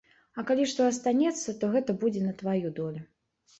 А 0.41 0.43
калі 0.47 0.63
што 0.71 0.87
астанецца, 0.91 1.55
то 1.61 1.71
гэта 1.77 1.99
будзе 2.01 2.25
на 2.27 2.35
тваю 2.43 2.75
долю. 2.83 3.07